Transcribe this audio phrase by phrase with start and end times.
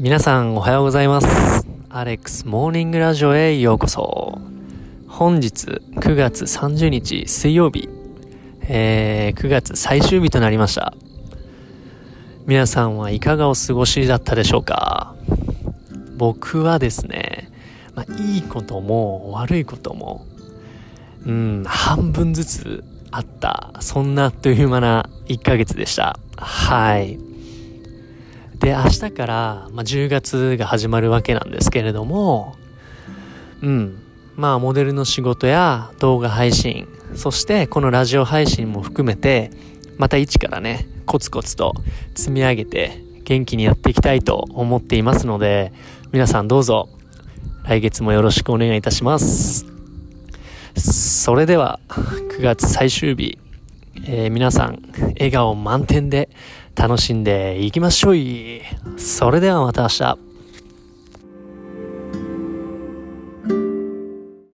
[0.00, 1.64] 皆さんおはようございます。
[1.88, 4.40] アレックスモーニングラジオへようこそ。
[5.06, 7.88] 本日9月30日水曜日、
[8.62, 10.94] えー、9月最終日となりました。
[12.44, 15.14] 皆さんはいかがお過ごしだったでしょうか
[16.16, 17.52] 僕はですね、
[17.94, 20.26] まあ、いいことも悪いことも、
[21.24, 26.18] うん、半分ずつあった、そんなあっという間な1ヶ月でした。
[26.36, 27.33] はい。
[28.64, 32.56] で、明日から、まあ、10月が始まるわけなんですけれども、
[33.60, 34.02] うん。
[34.36, 39.50] まあ、モデルの仕事や動画配信、そしてこのラジオ配信も含めて、
[39.98, 41.74] また一からね、コツコツと
[42.14, 45.74] 積み上げて元気にやっていきたいと思っていますので、
[46.10, 46.88] 皆さんどうぞ
[47.64, 49.66] 来月もよろしくお願いいたします。
[50.74, 53.38] それでは、9月最終日、
[54.06, 54.82] えー、皆さん、
[55.14, 56.28] 笑顔満点で
[56.74, 60.33] 楽しんでいきましょうそれではまた明日。